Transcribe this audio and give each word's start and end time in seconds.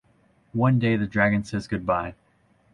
One 0.53 0.79
day 0.79 0.95
the 0.95 1.05
dragon 1.05 1.43
says 1.43 1.67
goodbye. 1.67 2.15